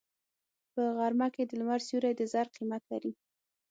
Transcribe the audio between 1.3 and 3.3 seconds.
کې د لمر سیوری د زر قیمت لري